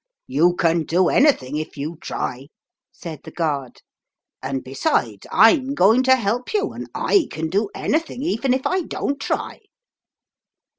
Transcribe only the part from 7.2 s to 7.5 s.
/ can